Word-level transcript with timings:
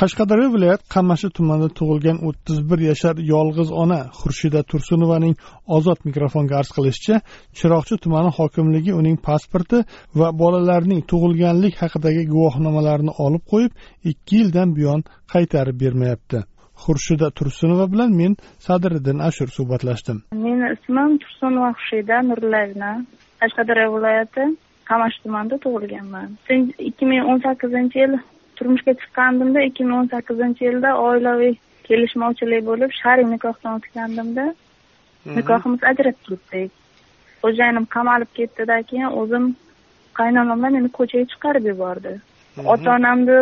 Qashqadaryo 0.00 0.48
viloyat 0.54 0.82
qamashi 0.94 1.28
tumanida 1.36 1.68
tug'ilgan 1.78 2.18
o'ttiz 2.28 2.58
bir 2.70 2.80
yashar 2.90 3.16
yolg'iz 3.32 3.70
ona 3.82 3.98
xurshida 4.20 4.60
tursunovaning 4.70 5.34
ozod 5.76 5.98
mikrofonga 6.08 6.54
arz 6.60 6.70
qilishicha 6.76 7.16
chiroqchi 7.58 7.98
tumani 8.04 8.30
hokimligi 8.38 8.94
uning 9.00 9.18
pasporti 9.26 9.78
va 10.20 10.28
bolalarning 10.42 11.02
tug'ilganlik 11.10 11.74
haqidagi 11.82 12.22
guvohnomalarini 12.32 13.12
olib 13.26 13.44
qo'yib 13.52 13.72
ikki 14.12 14.40
yildan 14.40 14.74
buyon 14.78 15.04
qaytarib 15.34 15.76
bermayapti. 15.84 16.38
Xurshida 16.84 17.28
tursunova 17.38 17.86
bilan 17.92 18.10
men 18.20 18.32
sadiriddin 18.68 19.18
ashur 19.28 19.48
suhbatlashdim. 19.58 20.18
Meni 20.46 20.66
ismim 20.76 21.12
tursunova 21.22 21.70
xurshida 21.78 22.24
nurullayevna. 22.30 22.90
Qashqadaryo 23.40 23.88
viloyati 23.96 24.50
qamashi 24.90 25.18
tumanida 25.24 25.56
tug'ilganman. 25.64 26.28
Ikki 26.88 27.04
ming 27.10 27.22
o'n 27.30 27.38
sakkizinchi 27.46 28.06
yil 28.06 28.20
turmushga 28.60 28.96
chiqqandimda 29.02 29.66
ikki 29.68 29.88
ming 29.88 29.98
o'n 30.00 30.10
sakkizinchi 30.14 30.68
yilda 30.68 30.90
oilaviy 31.06 31.54
kelishmovchilik 31.88 32.66
bo'lib 32.70 32.98
shar'iy 33.00 33.30
nikohdan 33.34 33.80
o'tgandimda 33.80 34.46
mhm. 34.50 35.34
nikohimiz 35.38 35.88
ajrashib 35.92 36.22
ketdik 36.30 36.70
xo'jayinim 37.42 37.86
qamalib 37.96 38.30
ketdidan 38.38 38.88
keyin 38.90 39.18
o'zim 39.22 39.50
qaynonam 40.20 40.58
meni 40.64 40.88
ko'chaga 40.98 41.26
chiqarib 41.32 41.64
yubordi. 41.72 42.12
Mhm. 42.56 42.66
ota 42.72 42.88
onamni 42.98 43.36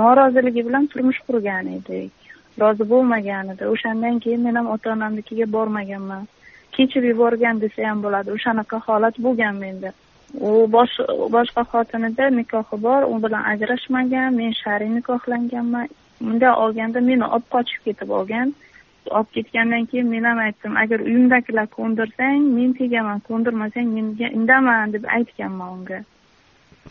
noroziligi 0.00 0.62
bilan 0.68 0.84
turmush 0.92 1.20
qurgan 1.26 1.66
edik 1.78 2.12
rozi 2.60 2.84
bo'lmagan 2.92 3.52
edi. 3.52 3.64
O'shandan 3.74 4.18
keyin 4.24 4.40
men 4.46 4.54
ham 4.58 4.68
ota 4.74 4.92
onamnikiga 4.96 5.46
bormaganman. 5.56 6.24
Kechib 6.76 7.04
yuborgan 7.10 7.60
desa 7.64 7.88
ham 7.88 8.02
bo'ladi. 8.04 8.28
O'shanaqa 8.36 8.76
holat 8.86 9.16
bo'lgan 9.26 9.54
menda 9.64 9.92
u 10.34 10.50
boshqa 11.34 11.62
xotinida 11.72 12.30
nikohi 12.30 12.76
bor 12.86 13.02
u 13.12 13.14
bilan 13.24 13.44
ajrashmagan 13.52 14.34
men 14.40 14.52
shar'iy 14.62 14.90
nikohlanganman. 14.98 15.88
Bunday 16.20 16.52
olganda 16.64 17.00
meni 17.00 17.24
olib 17.24 17.46
qochib 17.54 17.80
ketib 17.86 18.10
olgan. 18.18 18.54
Olib 19.10 19.30
ketgandan 19.36 19.84
keyin 19.90 20.06
men 20.14 20.24
ham 20.24 20.38
aytdim 20.46 20.76
agar 20.82 21.00
uyimdagilar 21.08 21.66
ko'ndirsang 21.78 22.40
men 22.56 22.72
tegaman 22.80 23.20
ko'ndirmasang 23.28 23.88
men 23.96 24.06
indaman 24.38 24.92
deb 24.92 25.04
aytganman 25.16 25.68
unga. 25.76 26.00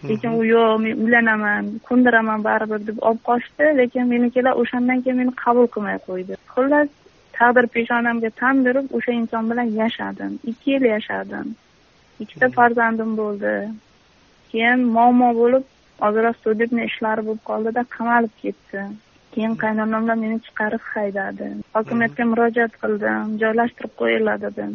Lekin 0.09 0.31
u 0.39 0.43
yo'q 0.53 0.77
men 0.83 1.03
uylanaman 1.05 1.73
ko'ndiraman 1.89 2.43
baribir 2.47 2.87
deb 2.87 2.97
olib 3.09 3.21
qochdi. 3.29 3.65
Lekin 3.81 4.07
menikilar 4.13 4.53
o'shandan 4.61 5.01
keyin 5.03 5.17
meni 5.21 5.35
qabul 5.43 5.67
qilmay 5.75 5.99
qo'ydi. 6.07 6.39
Xullas 6.53 6.89
taqdir 7.37 7.65
peshonamga 7.75 8.29
tan 8.41 8.65
berib 8.65 8.87
o'sha 8.97 9.11
inson 9.21 9.43
bilan 9.51 9.69
yashadim. 9.81 10.31
Ikki 10.51 10.71
yil 10.71 10.83
yashadim. 10.95 11.55
Ikkita 12.23 12.49
farzandim 12.57 13.15
bo'ldi. 13.19 13.53
Keyin 14.51 14.85
muammo 14.95 15.29
bo'lib 15.41 15.65
ozroq 16.07 16.37
sudебный 16.43 16.87
ishlari 16.89 17.25
bo'lib 17.27 17.43
qoldida 17.49 17.83
qamalib 17.95 18.33
ketdi. 18.43 18.83
Keyin 19.33 19.55
qaynonamlar 19.63 20.17
meni 20.23 20.37
chiqarib 20.47 20.83
haydadi. 20.93 21.47
Hokimiyatga 21.75 22.27
murojaat 22.31 22.73
qildim 22.83 23.37
joylashtirib 23.43 23.93
qo'yinglar 24.01 24.41
dedim. 24.45 24.71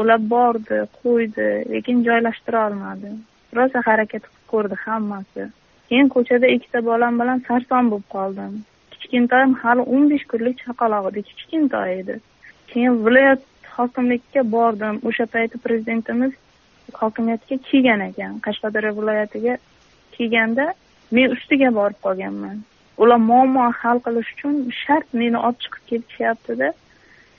Ular 0.00 0.20
bordi 0.34 0.78
qo'ydi 1.00 1.48
lekin 1.72 2.04
joylashtira 2.08 2.66
olmadi. 2.68 3.10
Rosa 3.58 3.82
harakat 3.88 4.22
qilib 4.26 4.46
ko'rdi 4.52 4.76
hammasi. 4.84 5.46
Keyin 5.88 6.08
ko'chada 6.14 6.46
ikkita 6.56 6.84
bolam 6.90 7.18
bilan 7.20 7.42
sarson 7.48 7.90
bo'lib 7.92 8.08
qoldim. 8.16 8.52
Kichkintoyim 8.92 9.54
hali 9.62 9.86
o'n 9.94 10.04
besh 10.12 10.26
kunlik 10.32 10.56
chaqaloq 10.64 11.10
edi 11.10 11.22
kichkintoy 11.30 11.96
edi. 12.00 12.20
Keyin 12.70 13.00
viloyat 13.06 13.42
hokimlikka 13.76 14.42
bordim. 14.54 15.02
O'sha 15.08 15.26
payti 15.34 15.58
prezidentimiz 15.64 16.32
hokimiyatga 17.02 17.56
kelgan 17.70 18.00
ekan. 18.00 18.38
Qashqadaryo 18.46 18.92
viloyatiga 18.98 19.56
kelganda 20.16 20.74
men 21.10 21.30
ustiga 21.36 21.70
borib 21.78 21.98
qolganman. 22.06 22.56
Ular 23.02 23.20
muammo 23.30 23.72
hal 23.82 23.98
qilish 24.06 24.32
uchun 24.34 24.56
shart 24.82 25.14
meni 25.20 25.38
olib 25.46 25.60
chiqib 25.64 25.84
ketishyaptida 25.90 26.72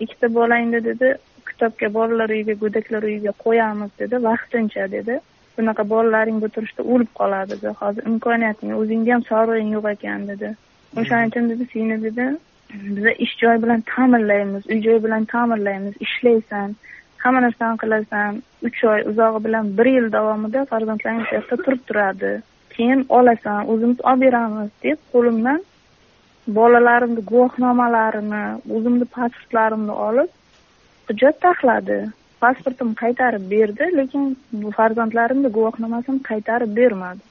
ikkita 0.03 0.33
bolangni 0.37 0.83
dedi 0.89 1.13
kitobga 1.49 1.93
bolalar 1.97 2.29
uyiga 2.35 2.53
go'daklar 2.63 3.03
uyiga 3.09 3.33
qo'yamiz 3.45 3.91
dedi. 3.99 4.15
Vaqtincha 4.29 4.91
dedi. 4.91 5.19
Bunaqa 5.57 5.89
bolalaring 5.89 6.37
bu 6.43 6.49
turishda 6.55 6.83
o'lib 6.93 7.11
qoladi 7.19 7.57
dedi 7.61 7.73
hozir 7.81 8.07
imkoniyating 8.11 8.71
o'zingga 8.81 9.13
ham 9.15 9.25
sog'lig'ing 9.31 9.73
yo'q 9.77 9.89
ekan 9.95 10.27
dedi. 10.31 10.55
O'shaning 10.99 11.33
uchun 11.33 11.49
dedi 11.51 11.67
seni 11.73 11.97
dedi 12.05 12.25
biza 12.73 13.11
ish 13.25 13.37
joyi 13.41 13.61
bilan 13.63 13.83
ta'minlaymiz 13.95 14.63
uy 14.71 14.79
joy 14.87 15.03
bilan 15.03 15.25
ta'minlaymiz 15.33 15.93
ishlaysan. 16.07 16.75
Hamma 17.23 17.41
narsani 17.45 17.77
qilasan 17.83 18.41
uch 18.67 18.79
oy 18.91 19.01
uzog'i 19.11 19.39
bilan 19.45 19.65
bir 19.77 19.87
yil 19.95 20.07
davomida 20.15 20.65
farzandlaring 20.71 21.25
shu 21.27 21.35
yoqda 21.39 21.57
turib 21.65 21.81
turadi. 21.89 22.31
Keyin 22.75 23.01
olasan 23.17 23.69
o'zimiz 23.73 23.99
olib 24.11 24.21
beramiz 24.25 24.69
deb 24.85 24.99
qo'limdan 25.13 25.59
bolalarimni 26.57 27.21
guvohnomalarini 27.31 28.43
o'zimni 28.75 29.05
pasportlarimni 29.17 29.97
olib 30.07 30.29
hujjat 31.09 31.41
taxladi. 31.45 31.99
Pasportimni 32.43 32.95
qaytarib 33.03 33.43
berdi 33.53 33.91
lekin 33.99 34.23
farzandlarimni 34.77 35.49
guvohnomasini 35.57 36.23
qaytarib 36.29 36.71
bermadi. 36.79 37.30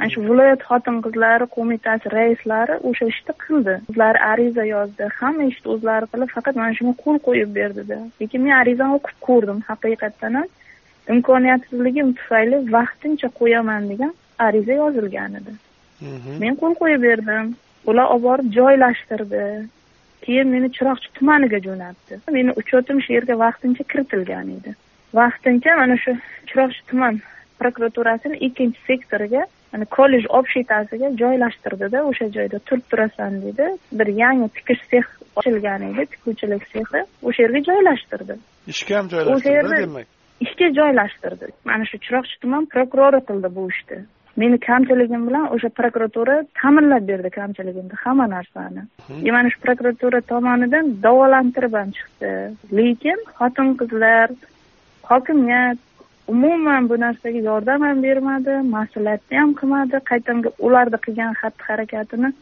Ana 0.00 0.08
shu 0.12 0.20
viloyat 0.24 0.62
xotin 0.68 1.00
qizlari 1.04 1.46
qo'mitasi 1.56 2.12
raislari 2.14 2.76
o'sha 2.90 3.08
ishni 3.12 3.34
qildi. 3.44 3.74
O'zlari 3.90 4.20
ariza 4.32 4.64
yozdi. 4.74 5.08
Hamma 5.18 5.48
ishni 5.52 5.72
o'zlari 5.74 6.06
qilib 6.12 6.30
faqat 6.36 6.60
mana 6.60 6.76
shunga 6.78 6.94
qo'l 7.02 7.18
qo'yib 7.26 7.50
berdida 7.58 7.98
lekin 8.20 8.44
men 8.46 8.54
arizani 8.60 8.96
o'qib 8.98 9.18
ko'rdim 9.28 9.58
haqiqatdan 9.70 10.38
ham. 10.40 10.48
Imkoniyatsizligim 11.16 12.14
tufayli 12.20 12.62
vaqtincha 12.76 13.28
qo'yaman 13.40 13.90
degan 13.92 14.14
ariza 14.46 14.78
yozilgan 14.82 15.36
edi. 15.40 15.52
Mhm. 16.08 16.32
men 16.42 16.56
qo'l 16.60 16.74
qo'yib 16.80 17.02
berdim. 17.08 17.52
Ular 17.90 18.06
olib 18.14 18.24
borib 18.28 18.48
joylashtirdi. 18.58 19.44
Keyin 20.24 20.48
meni 20.54 20.68
chiroqchi 20.76 21.08
tumaniga 21.18 21.58
jo'natdi. 21.68 22.22
Meni 22.36 22.56
uchyotim 22.60 22.98
shu 23.04 23.16
yerga 23.18 23.34
vaqtincha 23.44 23.84
kiritilgan 23.92 24.48
edi. 24.58 24.76
Vaqtincha 25.20 25.76
mana 25.80 25.96
shu 26.04 26.12
chiroqchi 26.48 26.82
tuman 26.90 27.24
prokuraturasini 27.60 28.36
ikkinchi 28.46 28.86
sektoriga 28.90 29.42
mana 29.72 29.84
kollej 29.96 30.24
общитasiga 30.38 31.08
joylashtirdida 31.22 32.04
o'sha 32.10 32.26
joyda 32.36 32.58
turib 32.68 32.86
turasan 32.90 33.42
dedi. 33.46 33.66
Bir 33.92 34.08
yangi 34.22 34.48
tikish 34.56 34.82
sex 34.92 35.04
ochilgan 35.36 35.82
edi 35.90 36.06
tikuvchilik 36.14 36.64
sexi. 36.72 37.04
O'sha 37.22 37.42
yerga 37.46 37.60
joylashtirdi. 37.70 38.34
Ishga 38.74 38.98
ham 38.98 39.12
joylashtirdi 39.14 39.76
demak. 39.82 40.06
ishga 40.40 40.68
joylashtirdi. 40.78 41.52
Mana 41.64 41.84
shu 41.90 41.98
chiroqchi 42.04 42.40
tuman 42.42 42.66
prokurori 42.74 43.20
qildi 43.28 43.48
bu 43.56 43.66
ishni. 43.72 43.98
Meni 44.40 44.58
kamchiligim 44.68 45.26
bilan 45.28 45.46
o'sha 45.54 45.68
prokuratura 45.80 46.36
ta'minlab 46.60 47.04
berdi 47.10 47.30
kamchiligimni 47.40 47.96
hamma 48.04 48.26
narsani. 48.36 48.82
И 49.26 49.30
mana 49.36 49.50
shu 49.52 49.60
prokuratura 49.66 50.20
tomonidan 50.32 50.86
davolantirib 51.06 51.74
ham 51.80 51.90
chiqdi. 51.98 52.32
Lekin 52.78 53.18
xotin 53.38 53.68
qizlar 53.80 54.28
hokimiyat 55.10 55.78
umuman 56.28 56.88
bu 56.88 57.00
narsaga 57.00 57.38
yordam 57.38 57.82
ham 57.82 58.02
bermadi 58.02 58.54
mas'uliyatni 58.76 59.38
ham 59.38 59.54
qilmadi. 59.60 59.96
Qaytamga 60.10 60.50
ularni 60.58 60.98
qilgan 61.06 61.34
xatti 61.42 61.68
harakatini 61.70 62.32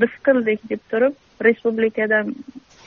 biz 0.00 0.12
qildik 0.26 0.60
deb 0.70 0.82
turib 0.90 1.14
respublikadan 1.46 2.34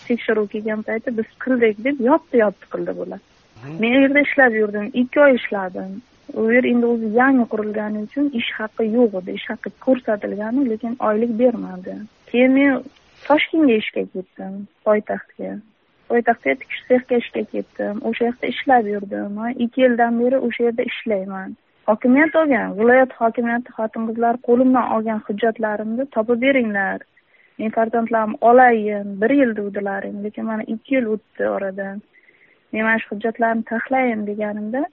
tekshiruv 0.07 0.47
kelgan 0.53 0.81
payti 0.90 1.18
biz 1.18 1.30
qildik 1.44 1.84
deb 1.88 2.00
yopdi 2.09 2.44
yopdi 2.44 2.66
qildi 2.74 2.97
bular. 3.00 3.19
Men 3.80 3.96
u 3.97 4.02
yerda 4.03 4.19
ishlab 4.28 4.53
yurdim 4.62 4.91
ikki 4.94 5.22
oy 5.22 5.36
ishladim. 5.40 6.02
U 6.34 6.52
yer 6.52 6.66
endi 6.74 6.86
o'zi 6.86 7.09
yangi 7.22 7.46
qurilgani 7.53 8.03
uchun 8.07 8.30
ish 8.40 8.52
haqi 8.59 8.86
yo'q 8.97 9.18
edi 9.22 9.40
ish 9.40 9.47
haqi 9.52 9.69
ko'rsatilgani 9.86 10.69
lekin 10.69 10.98
oylik 11.10 11.33
bermadi. 11.39 11.95
Keyin 12.31 12.51
men 12.57 12.83
toshkentga 13.27 13.75
ishga 13.83 14.04
ketdim 14.13 14.54
poytaxtga 14.86 15.51
poytaxtga 16.09 16.56
tikish 16.62 16.81
sexga 16.89 17.21
ishga 17.24 17.44
ketdim. 17.54 18.01
O'sha 18.09 18.30
yoqda 18.30 18.51
ishlab 18.54 18.89
yurdim. 18.94 19.38
Ikki 19.65 19.81
yildan 19.86 20.19
beri 20.21 20.38
o'sha 20.48 20.63
yerda 20.68 20.83
ishlayman. 20.92 21.56
Hokimiyat 21.89 22.36
olgan 22.42 22.74
viloyat 22.80 23.13
hokimiyati 23.21 23.75
xotin 23.77 24.09
qizlar 24.09 24.36
qo'limdan 24.48 24.92
olgan 24.95 25.21
hujjatlarimni 25.27 26.06
topib 26.15 26.42
beringlar. 26.45 27.00
Men 27.59 27.71
farzandlarimni 27.77 28.38
olayin 28.50 29.07
bir 29.21 29.31
yil 29.39 29.56
degdilaring 29.59 30.18
lekin 30.25 30.45
mana 30.45 30.63
ikki 30.74 30.95
yil 30.95 31.06
o'tdi 31.13 31.50
oradan 31.56 32.01
men 32.71 32.83
mana 32.86 33.00
shu 33.01 33.10
hujjatlarni 33.15 33.63
taxlayin 33.71 34.21
deganimda 34.30 34.83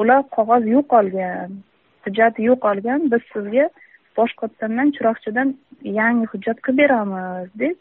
ular 0.00 0.20
qog'oz 0.36 0.64
yo'qolgan 0.74 1.50
hujjat 2.04 2.40
yo'qolgan 2.48 3.00
biz 3.12 3.22
sizga 3.34 3.66
bosh 4.16 4.34
chiroqchidan 4.96 5.48
yangi 6.00 6.26
hujjat 6.32 6.58
qilib 6.64 6.78
beramiz 6.82 7.48
deb 7.62 7.76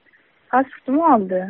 pasportimni 0.52 1.04
oldi. 1.16 1.42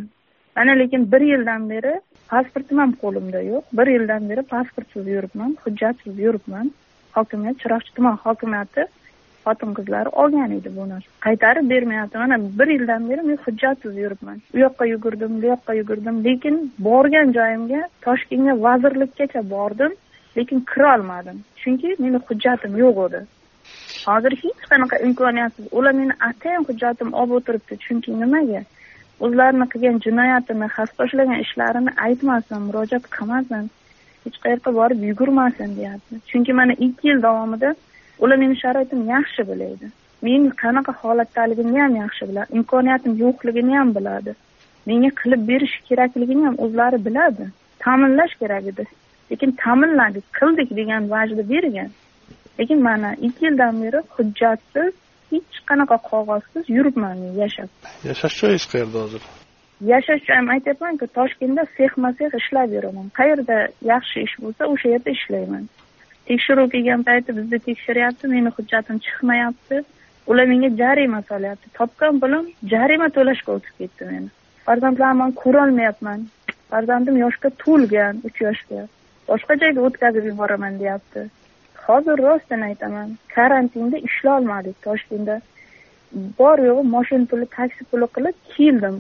Mana 0.56 0.72
lekin 0.72 1.12
bir 1.12 1.22
yildan 1.22 1.70
beri 1.70 1.94
pasportim 2.32 2.78
ham 2.78 2.92
qo'limda 3.04 3.42
yo'q. 3.52 3.64
Bir 3.78 3.88
yildan 3.96 4.30
beri 4.30 4.42
pasportsiz 4.54 5.08
yuribman 5.08 5.58
hujjatsiz 5.64 6.20
yuribman. 6.26 6.72
Hokimiyat 7.16 7.58
chiroqchi 7.64 7.92
tuman 7.96 8.18
hokimiyati 8.26 8.86
xotin 9.46 9.72
qizlari 9.78 10.10
olgan 10.22 10.52
edi 10.58 10.70
bu 10.78 10.84
narsa 10.90 11.10
qaytarib 11.26 11.70
bermayapti. 11.74 12.18
Mana 12.24 12.38
bir 12.60 12.68
yildan 12.76 13.10
beri 13.10 13.22
men 13.30 13.38
hujjatsiz 13.46 13.98
yuribman. 14.04 14.38
U 14.56 14.58
yoqqa 14.66 14.86
yugurdim 14.94 15.42
bu 15.42 15.46
yoqqa 15.54 15.74
yugurdim. 15.82 16.24
Lekin 16.28 16.56
borgan 16.88 17.28
joyimga 17.38 17.82
toshkentga 18.06 18.54
vazirlikkacha 18.66 19.50
bordim 19.56 19.94
lekin 20.38 20.60
kirolmadim 20.74 21.38
chunki 21.62 21.96
meni 22.00 22.20
hujjatim 22.28 22.78
yo'q 22.84 22.98
edi. 23.08 23.22
Hozir 24.10 24.34
hech 24.44 24.62
qanaqa 24.72 24.96
imkoniyatsiz 25.08 25.66
ular 25.78 25.94
meni 26.02 26.14
atayin 26.30 26.64
hujjatim 26.70 27.10
olib 27.22 27.34
o'tiribdi. 27.40 27.78
Chunki 27.86 28.20
nimaga? 28.22 28.62
O'zlarini 29.26 29.68
qilgan 29.74 29.98
jinoyatini 30.06 30.68
xavf 30.76 30.92
boshlagan 31.00 31.40
ishlarini 31.46 31.92
aytmasin 32.08 32.62
murojaat 32.68 33.06
qilmasin 33.16 33.64
hech 34.26 34.38
qayerga 34.44 34.72
borib 34.80 35.00
yugurmasin 35.10 35.70
deyapti. 35.80 36.16
Chunki 36.30 36.54
mana 36.60 36.74
ikki 36.86 37.08
yil 37.10 37.20
davomida 37.28 37.76
ular 38.24 38.38
meni 38.44 38.56
sharoitimni 38.64 39.12
yaxshi 39.16 39.48
biladi 39.52 39.92
men 40.26 40.50
qanaqa 40.64 40.94
holatdaligimni 41.02 41.80
ham 41.84 41.96
yaxshi 42.04 42.30
biladi 42.30 42.58
imkoniyatim 42.60 43.14
yo'qligini 43.24 43.78
ham 43.80 43.96
biladi. 43.98 44.36
Menga 44.90 45.12
qilib 45.22 45.42
berish 45.52 45.76
kerakligini 45.90 46.46
ham 46.48 46.56
o'zlari 46.66 47.00
biladi. 47.08 47.46
Ta'minlash 47.84 48.36
kerak 48.42 48.66
edi. 48.72 48.86
Lekin 49.32 49.52
ta'minladik 49.64 50.26
qildik 50.40 50.70
degan 50.80 51.10
vajda 51.14 51.44
bergan. 51.54 51.90
Lekin 52.60 52.80
mana 52.88 53.10
ikki 53.28 53.46
yildan 53.46 53.84
beri 53.84 54.00
hujjatsiz 54.16 54.94
hech 55.32 55.60
qanaqa 55.70 55.98
qog'ozsiz 56.10 56.66
yuribman 56.78 57.16
men 57.24 57.34
yashab. 57.44 57.70
Yashash 58.10 58.36
joyingiz 58.42 58.66
qayerda 58.74 58.98
hozir? 59.04 59.22
Yashash 59.92 60.24
joyim 60.30 60.50
aytyapmanku 60.56 61.08
toshkentda 61.18 61.64
sexma 61.78 62.10
sex 62.18 62.34
ishlab 62.42 62.70
yuraman. 62.78 63.08
Qayerda 63.20 63.58
yaxshi 63.94 64.18
ish 64.28 64.36
bo'lsa 64.44 64.68
o'sha 64.74 64.94
yerda 64.94 65.10
ishlayman. 65.18 65.64
Tekshiruv 66.28 66.70
kelgan 66.74 67.04
payti 67.08 67.38
bizni 67.38 67.60
tekshiryapti 67.68 68.32
meni 68.36 68.50
hujjatim 68.58 68.98
chiqmayapti. 69.06 69.82
Ular 70.30 70.46
menga 70.52 70.70
jarima 70.82 71.22
solyapti. 71.32 71.74
Topgan 71.80 72.22
pulim 72.24 72.46
jarima 72.74 73.10
to'lashga 73.18 73.58
o'tib 73.58 73.74
ketdi 73.82 74.10
meni. 74.12 74.30
Farzandlarimni 74.66 75.36
ko'rolmayapman. 75.44 76.20
Farzandim 76.72 77.18
yoshga 77.26 77.50
to'lgan 77.64 78.24
uch 78.28 78.42
yoshga. 78.48 78.88
Boshqa 79.30 79.54
joyga 79.64 79.88
o'tkazib 79.88 80.26
yuboraman 80.32 80.80
deyapti 80.82 81.30
hozir 81.88 82.18
rostini 82.28 82.66
aytaman 82.70 83.10
karantinda 83.36 83.98
ishlolmadik 84.08 84.78
toshkentda. 84.88 85.36
Bor 86.40 86.58
yo'g'i 86.70 86.84
moshina 86.96 87.26
puli 87.32 87.48
taksi 87.58 87.84
puli 87.92 88.08
qilib 88.16 88.38
keldim. 88.54 88.98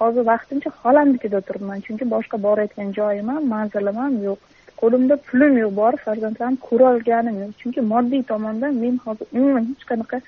Hozir 0.00 0.24
vaqtincha 0.32 0.70
xolamnikida 0.80 1.40
turibman 1.48 1.84
chunki 1.86 2.10
boshqa 2.14 2.42
borayotgan 2.46 2.88
joyim 2.98 3.28
ham 3.34 3.44
manzilim 3.54 4.02
ham 4.02 4.14
yo'q. 4.26 4.40
Qo'limda 4.80 5.16
pulim 5.28 5.54
yo'q 5.62 5.72
borib 5.80 6.00
farzandlarimni 6.08 6.64
ko'rolganim 6.68 7.36
yo'q. 7.42 7.52
Chunki 7.60 7.80
moddiy 7.92 8.22
tomondan 8.32 8.82
men 8.82 9.00
hozir 9.06 9.26
umuman 9.38 9.64
hech 9.70 9.86
qanaqa 9.92 10.20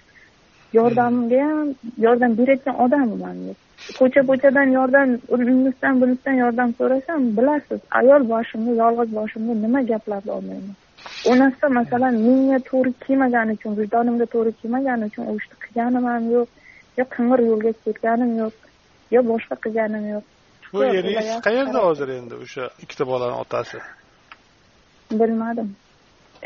yordamga 0.78 1.42
ham 1.50 1.68
yordam 2.06 2.38
berayotgan 2.40 2.80
odamim 2.86 3.22
ham 3.28 3.38
yo'q 3.48 3.58
ko'cha 3.98 4.22
ko'chadan 4.28 4.68
yordam 4.78 5.08
unisidan 5.34 6.00
bunisidan 6.00 6.36
yordam 6.42 6.68
so'rasam 6.78 7.20
bilasiz 7.36 7.80
ayol 8.00 8.22
boshimda 8.32 8.72
yolg'iz 8.82 9.10
boshimda 9.18 9.54
nima 9.64 9.80
gaplarni 9.90 10.30
olmayman. 10.38 10.74
U 11.30 11.34
narsa 11.42 11.68
masalan 11.78 12.14
menga 12.26 12.58
to'g'ri 12.70 12.92
kelmagani 13.04 13.56
uchun 13.58 13.78
vijdonimga 13.80 14.26
to'g'ri 14.34 14.52
kelmagani 14.60 15.08
uchun 15.10 15.30
u 15.30 15.36
ishni 15.40 15.56
qilganim 15.64 16.04
ham 16.12 16.24
yo'q 16.34 16.48
yo 16.98 17.04
qing'ir 17.14 17.40
yo'lga 17.48 17.72
ketganim 17.84 18.32
yo'q 18.42 18.54
yo 19.14 19.20
boshqa 19.30 19.54
qilganim 19.64 20.04
yo'q 20.14 20.24
bu 20.72 20.84
eringiz 20.84 21.30
qayerda 21.46 21.84
hozir 21.88 22.08
endi 22.18 22.34
o'sha 22.44 22.64
ikkita 22.84 23.04
bolani 23.12 23.36
otasi 23.44 23.78
bilmadim 25.20 25.68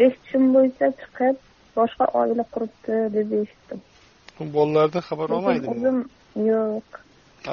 eshitishim 0.04 0.44
bo'yicha 0.54 0.92
chiqib 1.00 1.42
boshqa 1.78 2.04
oila 2.20 2.44
quribdi 2.54 3.00
deb 3.16 3.34
eshitdim 3.42 3.80
bolalardan 4.58 5.06
xabar 5.08 5.36
olmaydimi 5.38 5.74
o'zim 5.74 5.98
yo'q 6.50 7.00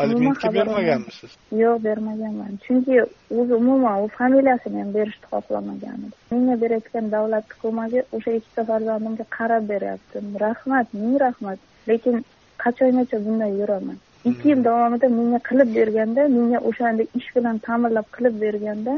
alimentga 0.01 0.53
bermaganmisiz? 0.53 1.31
Yo'q 1.63 1.83
bermaganman. 1.83 2.53
Chunki 2.65 2.95
o'zi 3.39 3.53
umuman 3.61 4.03
u 4.03 4.07
familiyasini 4.19 4.79
ham 4.81 4.89
berishni 4.97 5.27
xohlamagan 5.33 5.99
edi 6.07 6.15
menga 6.31 6.55
berayotgan 6.63 7.11
davlat 7.15 7.47
ko'magi 7.63 7.99
o'sha 8.15 8.31
ikkita 8.39 8.63
farzandimga 8.71 9.25
qarab 9.37 9.63
beryapti 9.71 10.17
rahmat 10.45 10.87
ming 10.99 11.15
rahmat. 11.25 11.59
Lekin 11.89 12.15
qachongacha 12.63 13.17
bunday 13.25 13.51
yuraman. 13.61 13.97
Ikki 14.29 14.49
yil 14.49 14.59
davomida 14.69 15.07
menga 15.19 15.39
qilib 15.49 15.69
berganda 15.79 16.21
menga 16.37 16.59
o'shandek 16.69 17.07
ish 17.19 17.29
bilan 17.35 17.55
ta'minlab 17.67 18.07
qilib 18.15 18.35
berganda 18.45 18.93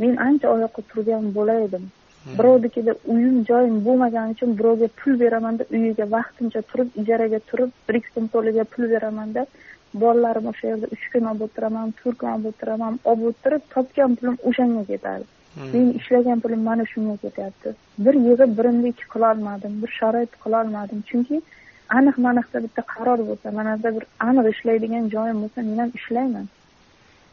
men 0.00 0.12
ancha 0.28 0.46
oyoqqa 0.54 0.82
turgan 0.90 1.24
bo'lardim 1.38 1.84
birovnikida 2.38 2.94
uyim 3.12 3.44
joyim 3.50 3.76
bo'lmagani 3.86 4.34
uchun 4.36 4.50
birovga 4.58 4.88
pul 4.98 5.18
beramanda 5.22 5.64
uyiga 5.76 6.06
vaqtincha 6.16 6.62
turib 6.70 6.88
ijaraga 7.02 7.40
turib 7.50 7.70
bir 7.88 7.98
ikki 8.00 8.10
kun 8.16 8.26
to'liga 8.34 8.64
pul 8.74 8.88
beramanda 8.94 9.46
bolalarim 9.94 10.46
o'sha 10.52 10.66
yerda 10.70 10.86
uch 10.94 11.04
kun 11.12 11.24
olib 11.30 11.42
o'tiraman 11.46 11.94
to'rt 12.00 12.18
kun 12.20 12.30
olib 12.34 12.46
o'tiraman. 12.50 12.98
Olib 13.10 13.24
o'tirib 13.30 13.64
topgan 13.74 14.16
pulim 14.18 14.36
o'shanga 14.50 14.84
ketadi. 14.90 15.24
Men 15.72 15.90
ishlagan 16.00 16.38
pulim 16.44 16.62
mana 16.68 16.84
shunga 16.92 17.16
ketyapti. 17.24 17.74
Bir 18.04 18.14
yig'ib 18.28 18.56
birimni 18.58 18.88
ikki 18.94 19.06
qilolmadim 19.14 19.74
bir 19.82 19.90
sharoit 19.98 20.32
qilolmadim. 20.44 21.04
Chunki 21.10 21.42
aniq 21.98 22.16
maniqda 22.26 22.64
bitta 22.64 22.82
qaror 22.94 23.20
bo'lsa 23.28 23.54
mana 23.58 23.74
yerda 23.74 23.94
bir 23.96 24.04
aniq 24.28 24.46
ishlaydigan 24.54 25.04
joyim 25.14 25.38
bo'lsa 25.44 25.68
men 25.68 25.78
ham 25.82 25.92
ishlayman. 26.00 26.46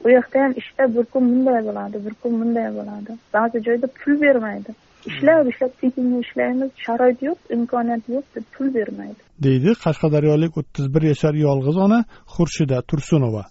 U 0.05 0.07
yoqda 0.17 0.43
ham 0.43 0.53
ishda 0.61 0.83
bir 0.95 1.05
kun 1.13 1.23
bunday 1.31 1.59
bo'ladi 1.69 2.05
bir 2.05 2.13
kun 2.21 2.33
bunday 2.41 2.69
bo'ladi. 2.77 3.11
Ba'zi 3.35 3.57
joyda 3.67 3.87
pul 3.99 4.21
bermaydi 4.25 4.71
ishlab 5.09 5.47
ishlab 5.51 5.73
tekinga 5.81 6.19
ishlaymiz 6.25 6.69
sharoit 6.85 7.21
yo'q 7.27 7.39
imkoniyat 7.57 8.03
yo'q 8.15 8.25
deb 8.35 8.45
pul 8.55 8.73
bermaydi. 8.77 9.19
Deydi 9.45 9.75
qashqadaryolik 9.83 10.57
o'ttiz 10.61 10.85
bir 10.93 11.03
yashar 11.11 11.33
yolg'iz 11.45 11.77
ona 11.85 11.99
xurshida 12.35 12.81
tursunova. 12.89 13.43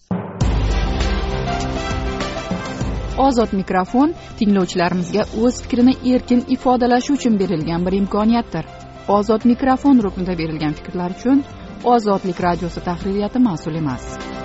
Ozod 3.27 3.53
mikrofon 3.61 4.15
tinglovchilarimizga 4.39 5.23
o'z 5.45 5.63
fikrini 5.63 5.95
erkin 6.15 6.45
ifodalashi 6.57 7.13
uchun 7.19 7.39
berilgan 7.43 7.87
bir 7.87 7.95
imkoniyatdir. 8.03 8.65
Ozod 9.19 9.43
mikrofon 9.53 10.03
ruknida 10.07 10.39
berilgan 10.39 10.73
fikrlar 10.79 11.11
uchun 11.19 11.39
ozodlik 11.85 12.41
radiosi 12.43 12.81
tahririyati 12.81 13.39
mas'ul 13.39 13.75
emas 13.75 14.38